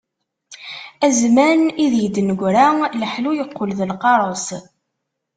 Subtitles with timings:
[1.05, 2.67] A zzman ideg d-negra,
[3.01, 4.47] leḥlu yeqqel d lqareṣ.